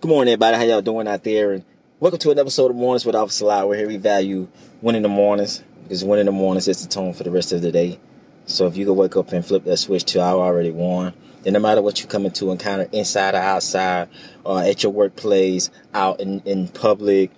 [0.00, 0.56] Good morning, everybody.
[0.56, 1.52] How y'all doing out there?
[1.52, 1.64] And
[1.98, 3.68] welcome to another episode of Mornings with Officer Lot.
[3.68, 4.48] Where here we value
[4.80, 7.70] winning the mornings because winning the mornings is the tone for the rest of the
[7.70, 8.00] day.
[8.46, 11.52] So if you can wake up and flip that switch to I already won, then
[11.52, 14.08] no matter what you come into encounter inside or outside,
[14.42, 17.30] or at your workplace, out in, in public,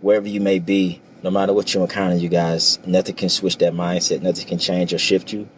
[0.00, 3.74] wherever you may be, no matter what you encounter, you guys, nothing can switch that
[3.74, 4.22] mindset.
[4.22, 5.48] Nothing can change or shift you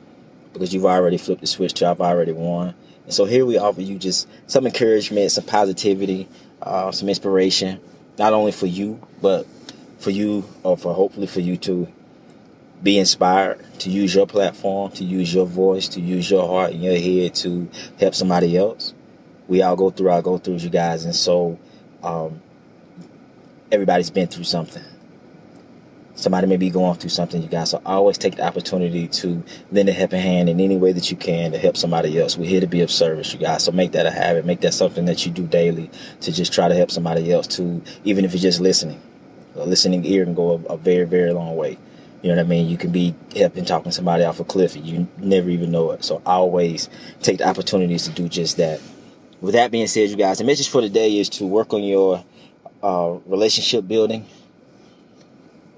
[0.52, 2.74] because you've already flipped the switch to I've already won.
[3.06, 6.28] And so here we offer you just some encouragement, some positivity,
[6.62, 7.80] uh, some inspiration,
[8.18, 9.46] not only for you, but
[9.98, 11.88] for you or for hopefully for you to
[12.82, 16.82] be inspired to use your platform, to use your voice, to use your heart and
[16.82, 17.68] your head to
[17.98, 18.94] help somebody else.
[19.48, 21.58] We all go through our go throughs, you guys, and so
[22.02, 22.40] um,
[23.70, 24.82] everybody's been through something.
[26.20, 27.70] Somebody may be going through something, you guys.
[27.70, 29.42] So always take the opportunity to
[29.72, 32.36] lend a helping hand in any way that you can to help somebody else.
[32.36, 33.64] We're here to be of service, you guys.
[33.64, 34.44] So make that a habit.
[34.44, 37.82] Make that something that you do daily to just try to help somebody else to,
[38.04, 39.00] even if you're just listening.
[39.54, 41.78] A listening ear can go a, a very, very long way.
[42.20, 42.68] You know what I mean?
[42.68, 46.04] You can be helping talking somebody off a cliff and you never even know it.
[46.04, 46.90] So always
[47.22, 48.78] take the opportunities to do just that.
[49.40, 52.22] With that being said, you guys, the message for today is to work on your
[52.82, 54.26] uh, relationship building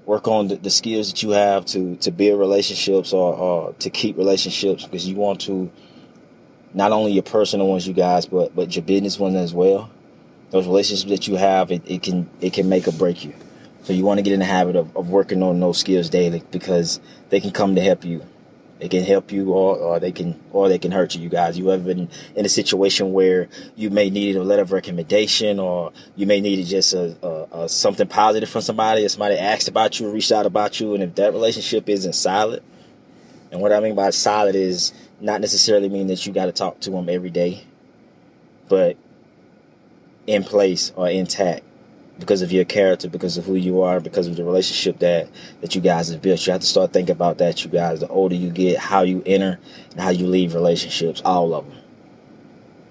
[0.05, 3.89] work on the, the, skills that you have to to build relationships or, or to
[3.89, 5.71] keep relationships because you want to
[6.73, 9.89] not only your personal ones you guys but but your business ones as well.
[10.51, 13.33] Those relationships that you have it, it can it can make or break you.
[13.83, 16.43] So you want to get in the habit of, of working on those skills daily
[16.51, 18.25] because they can come to help you
[18.83, 21.57] they can help you or, or they can or they can hurt you you guys.
[21.57, 25.93] You ever been in a situation where you may need a letter of recommendation or
[26.17, 30.01] you may need just a, a, a something positive from somebody or somebody asked about
[30.01, 32.61] you reached out about you and if that relationship isn't solid?
[33.53, 36.81] And what i mean by solid is not necessarily mean that you got to talk
[36.81, 37.63] to them every day
[38.67, 38.97] but
[40.27, 41.63] in place or intact
[42.19, 45.27] because of your character, because of who you are, because of the relationship that
[45.61, 46.45] that you guys have built.
[46.45, 47.99] You have to start thinking about that, you guys.
[47.99, 49.59] The older you get, how you enter
[49.91, 51.77] and how you leave relationships, all of them.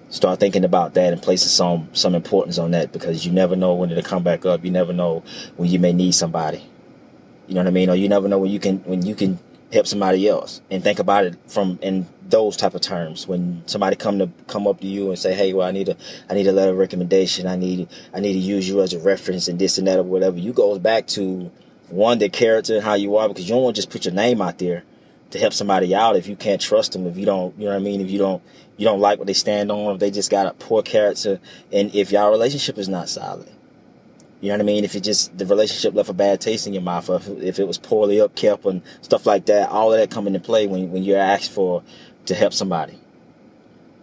[0.09, 3.73] Start thinking about that and placing some some importance on that because you never know
[3.73, 4.63] when it'll come back up.
[4.63, 5.23] You never know
[5.55, 6.63] when you may need somebody.
[7.47, 7.89] You know what I mean?
[7.89, 9.39] Or you never know when you can when you can
[9.73, 13.27] help somebody else and think about it from in those type of terms.
[13.27, 15.97] When somebody come to come up to you and say hey well i need a
[16.29, 17.47] i need a letter of recommendation.
[17.47, 20.03] I need i need to use you as a reference and this and that or
[20.03, 20.37] whatever.
[20.37, 21.51] You goes back to
[21.89, 24.13] one the character and how you are because you don't want to just put your
[24.13, 24.83] name out there
[25.31, 27.77] to help somebody out if you can't trust them if you don't you know what
[27.77, 27.99] i mean?
[27.99, 28.43] If you don't
[28.77, 31.39] you don't like what they stand on if they just got a poor character
[31.71, 33.49] and if y'all relationship is not solid
[34.43, 34.83] you know what I mean?
[34.83, 37.63] If it just the relationship left a bad taste in your mouth, or if it
[37.65, 41.01] was poorly upkept and stuff like that, all of that come into play when when
[41.01, 41.81] you're asked for
[42.25, 42.99] to help somebody.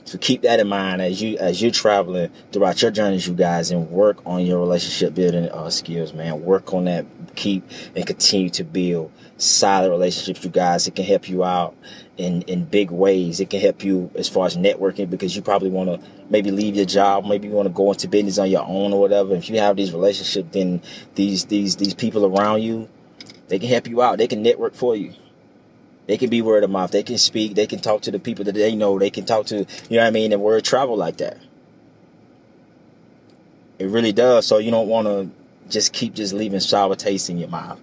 [0.07, 3.71] So keep that in mind as you as you're traveling throughout your journeys, you guys,
[3.71, 6.43] and work on your relationship building uh, skills, man.
[6.43, 7.05] Work on that.
[7.35, 10.89] Keep and continue to build solid relationships, you guys.
[10.89, 11.77] It can help you out
[12.17, 13.41] in in big ways.
[13.41, 16.77] It can help you as far as networking because you probably want to maybe leave
[16.77, 19.35] your job, maybe you want to go into business on your own or whatever.
[19.35, 20.81] If you have these relationships, then
[21.17, 22.89] these these these people around you,
[23.49, 24.19] they can help you out.
[24.19, 25.13] They can network for you.
[26.07, 26.91] They can be word of mouth.
[26.91, 27.55] They can speak.
[27.55, 28.99] They can talk to the people that they know.
[28.99, 30.33] They can talk to, you know what I mean?
[30.33, 31.39] And word travel like that.
[33.79, 34.45] It really does.
[34.45, 35.31] So you don't want to
[35.71, 37.81] just keep just leaving sour taste in your mouth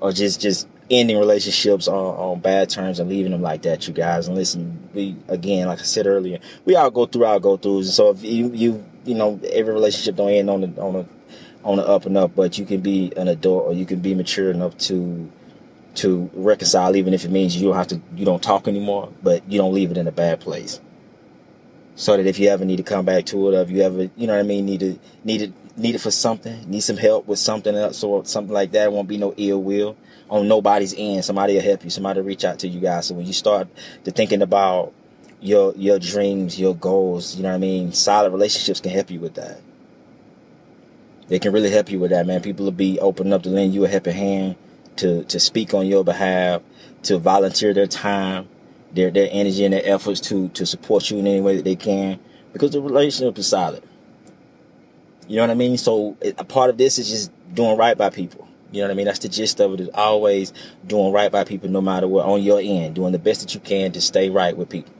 [0.00, 3.94] or just, just ending relationships on, on bad terms and leaving them like that, you
[3.94, 4.26] guys.
[4.26, 7.82] And listen, we again, like I said earlier, we all go through our go throughs.
[7.82, 11.06] And so if you you you know every relationship don't end on the on a
[11.62, 14.14] on the up and up, but you can be an adult or you can be
[14.14, 15.30] mature enough to
[15.96, 19.48] to reconcile, even if it means you don't have to you don't talk anymore, but
[19.50, 20.80] you don't leave it in a bad place.
[21.94, 24.10] So that if you ever need to come back to it, or if you ever
[24.16, 26.96] you know what I mean, need to need it need it for something, need some
[26.96, 29.96] help with something else or something like that, won't be no ill will
[30.28, 31.24] on nobody's end.
[31.24, 31.90] Somebody will help you.
[31.90, 33.06] Somebody will reach out to you guys.
[33.06, 33.68] So when you start
[34.04, 34.92] to thinking about
[35.40, 37.92] your your dreams, your goals, you know what I mean?
[37.92, 39.60] Solid relationships can help you with that.
[41.28, 42.42] They can really help you with that, man.
[42.42, 44.56] People will be open up to lend you a helping hand,
[44.96, 46.62] to to speak on your behalf,
[47.04, 48.48] to volunteer their time,
[48.92, 51.76] their their energy and their efforts to to support you in any way that they
[51.76, 52.18] can,
[52.52, 53.82] because the relationship is solid.
[55.30, 55.78] You know what I mean?
[55.78, 58.48] So a part of this is just doing right by people.
[58.72, 59.06] You know what I mean?
[59.06, 59.80] That's the gist of it.
[59.80, 60.52] Is always
[60.84, 63.60] doing right by people, no matter what, on your end, doing the best that you
[63.60, 64.92] can to stay right with people,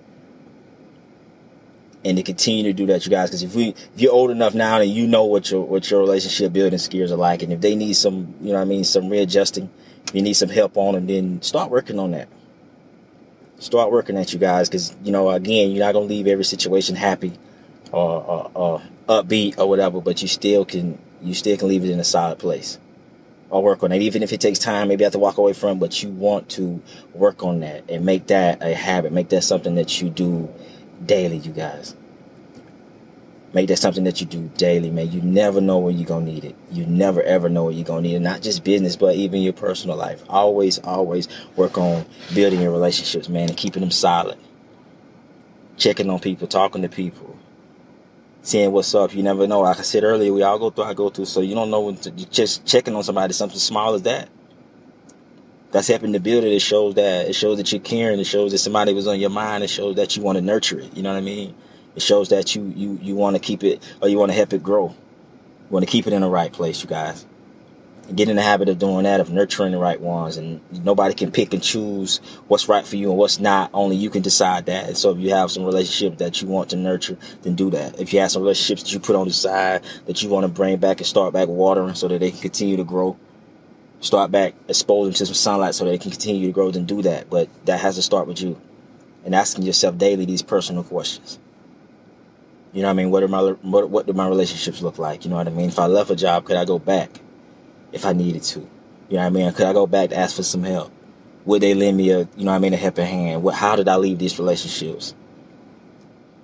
[2.04, 3.28] and to continue to do that, you guys.
[3.28, 5.98] Because if we, if you're old enough now, and you know what your what your
[5.98, 8.84] relationship building skills are like, and if they need some, you know what I mean,
[8.84, 9.68] some readjusting,
[10.12, 12.28] you need some help on them, then start working on that.
[13.58, 16.94] Start working at you guys, because you know, again, you're not gonna leave every situation
[16.94, 17.32] happy
[17.90, 21.90] or, or, or upbeat or whatever, but you still can you still can leave it
[21.90, 22.78] in a solid place
[23.50, 24.00] or work on it.
[24.00, 26.48] Even if it takes time, maybe you have to walk away from, but you want
[26.50, 26.80] to
[27.12, 29.12] work on that and make that a habit.
[29.12, 30.48] Make that something that you do
[31.04, 31.96] daily, you guys.
[33.52, 35.10] Make that something that you do daily, man.
[35.10, 36.54] You never know when you're to need it.
[36.70, 38.20] You never, ever know when you're to need it.
[38.20, 40.22] Not just business, but even your personal life.
[40.28, 44.38] Always, always work on building your relationships, man, and keeping them solid.
[45.76, 47.36] Checking on people, talking to people,
[48.42, 49.14] seeing what's up.
[49.14, 49.60] You never know.
[49.60, 51.26] Like I said earlier, we all go through, I go through.
[51.26, 54.28] So you don't know when to, just checking on somebody, something small as that.
[55.72, 56.52] That's helping to build it.
[56.52, 58.18] It shows that, it shows that you're caring.
[58.18, 59.62] It shows that somebody was on your mind.
[59.62, 60.96] It shows that you want to nurture it.
[60.96, 61.54] You know what I mean?
[61.96, 64.52] It shows that you you you want to keep it or you want to help
[64.52, 64.88] it grow.
[64.88, 64.94] You
[65.70, 67.26] want to keep it in the right place, you guys.
[68.14, 70.36] Get in the habit of doing that, of nurturing the right ones.
[70.36, 72.18] And nobody can pick and choose
[72.48, 73.70] what's right for you and what's not.
[73.72, 74.88] Only you can decide that.
[74.88, 78.00] And so if you have some relationship that you want to nurture, then do that.
[78.00, 80.48] If you have some relationships that you put on the side that you want to
[80.48, 83.16] bring back and start back watering so that they can continue to grow,
[84.00, 87.02] start back exposing to some sunlight so that they can continue to grow, then do
[87.02, 87.30] that.
[87.30, 88.60] But that has to start with you
[89.24, 91.38] and asking yourself daily these personal questions.
[92.72, 93.10] You know what I mean?
[93.10, 95.24] What are my what, what do my relationships look like?
[95.24, 95.68] You know what I mean?
[95.68, 97.20] If I left a job, could I go back
[97.92, 98.60] if I needed to?
[98.60, 99.52] You know what I mean?
[99.52, 100.92] Could I go back to ask for some help?
[101.44, 103.42] Would they lend me a you know what I mean a helping hand?
[103.42, 105.14] What how did I leave these relationships?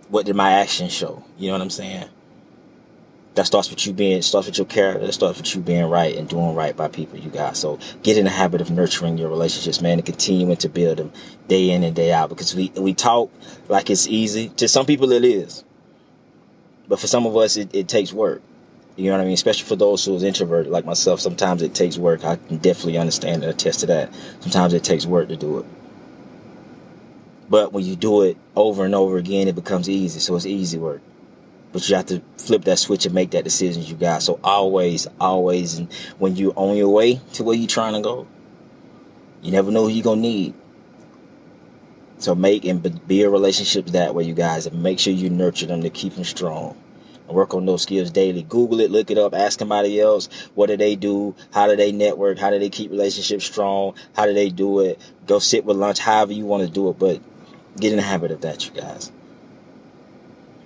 [0.09, 1.23] What did my actions show?
[1.39, 2.09] You know what I'm saying?
[3.35, 5.05] That starts with you being starts with your character.
[5.07, 7.57] That starts with you being right and doing right by people you got.
[7.57, 11.13] So get in the habit of nurturing your relationships, man, and continuing to build them
[11.47, 12.31] day in and day out.
[12.31, 13.31] Because we we talk
[13.69, 14.49] like it's easy.
[14.57, 15.65] To some people it is.
[16.89, 18.43] But for some of us, it, it takes work.
[18.97, 19.35] You know what I mean?
[19.35, 22.25] Especially for those who's introverted like myself, sometimes it takes work.
[22.25, 24.13] I can definitely understand and attest to that.
[24.41, 25.67] Sometimes it takes work to do it.
[27.49, 30.19] But when you do it over and over again, it becomes easy.
[30.19, 31.03] So it's easy work.
[31.73, 34.23] But you have to flip that switch and make that decision you got.
[34.23, 38.27] So always, always, and when you're on your way to where you're trying to go,
[39.43, 40.55] you never know who you're going to need.
[42.19, 45.83] So make and build relationships that way, you guys, and make sure you nurture them
[45.83, 46.77] to keep them strong.
[47.29, 48.43] Work on those skills daily.
[48.43, 50.29] Google it, look it up, ask somebody else.
[50.55, 51.35] What do they do?
[51.53, 52.39] How do they network?
[52.39, 53.95] How do they keep relationships strong?
[54.15, 55.01] How do they do it?
[55.27, 57.21] Go sit with lunch, however you want to do it, but
[57.79, 59.11] get in the habit of that, you guys.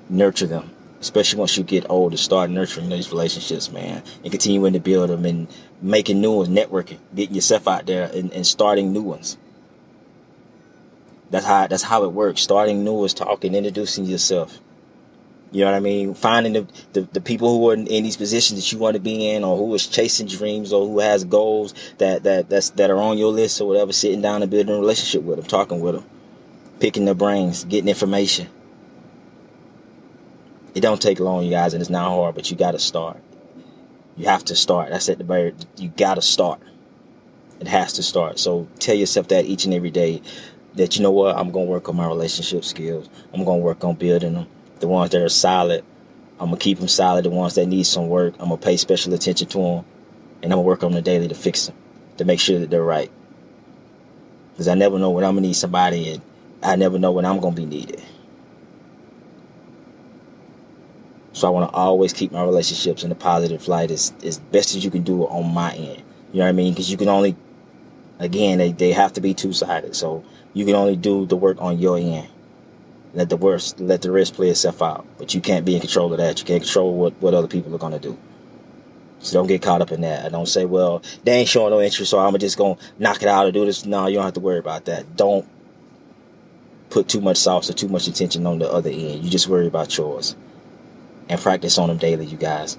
[0.08, 0.70] Nurture them,
[1.00, 2.16] especially once you get older.
[2.16, 5.48] Start nurturing these relationships, man, and continuing to build them and
[5.80, 9.38] making new ones, networking, getting yourself out there and, and starting new ones.
[11.30, 12.40] That's how that's how it works.
[12.40, 14.60] Starting new is talking, introducing yourself.
[15.52, 16.14] You know what I mean?
[16.14, 19.00] Finding the, the, the people who are in, in, these positions that you want to
[19.00, 22.90] be in, or who is chasing dreams, or who has goals that that that's that
[22.90, 23.92] are on your list or whatever.
[23.92, 26.04] Sitting down and building a relationship with them, talking with them,
[26.78, 28.48] picking their brains, getting information.
[30.72, 33.20] It don't take long, you guys, and it's not hard, but you got to start.
[34.16, 34.90] You have to start.
[34.90, 35.52] That's at the very.
[35.76, 36.60] You got to start.
[37.58, 38.38] It has to start.
[38.38, 40.22] So tell yourself that each and every day
[40.74, 43.08] that you know what I'm gonna work on my relationship skills.
[43.34, 44.46] I'm gonna work on building them.
[44.80, 45.84] The ones that are solid,
[46.38, 47.24] I'm gonna keep them solid.
[47.24, 49.84] The ones that need some work, I'm gonna pay special attention to them,
[50.42, 51.76] and I'm gonna work on them daily to fix them,
[52.16, 53.10] to make sure that they're right.
[54.52, 56.22] Because I never know when I'm gonna need somebody, and
[56.62, 58.02] I never know when I'm gonna be needed.
[61.32, 64.74] So I want to always keep my relationships in a positive light as as best
[64.74, 66.02] as you can do on my end.
[66.32, 66.72] You know what I mean?
[66.72, 67.36] Because you can only,
[68.18, 69.94] again, they, they have to be two sided.
[69.96, 72.28] So you can only do the work on your end.
[73.12, 75.06] Let the worst, let the rest play itself out.
[75.18, 76.38] But you can't be in control of that.
[76.38, 78.16] You can't control what, what other people are going to do.
[79.18, 80.24] So don't get caught up in that.
[80.24, 83.22] I don't say, well, they ain't showing no interest, so I'm just going to knock
[83.22, 83.84] it out or do this.
[83.84, 85.16] No, you don't have to worry about that.
[85.16, 85.46] Don't
[86.88, 89.22] put too much sauce or too much attention on the other end.
[89.22, 90.36] You just worry about yours.
[91.28, 92.78] And practice on them daily, you guys.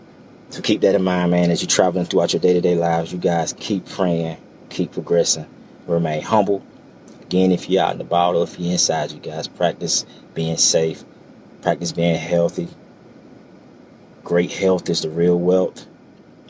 [0.50, 3.14] So keep that in mind, man, as you're traveling throughout your day to day lives.
[3.14, 4.38] You guys keep praying,
[4.70, 5.46] keep progressing,
[5.88, 6.62] remain humble,
[7.32, 11.06] Again, if you're out and about or if you're inside, you guys practice being safe,
[11.62, 12.68] practice being healthy.
[14.26, 15.86] Great health is the real wealth.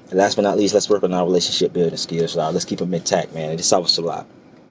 [0.09, 2.35] And last but not least, let's work on our relationship building skills.
[2.35, 3.51] Let's keep them intact, man.
[3.51, 4.25] It helps a lot.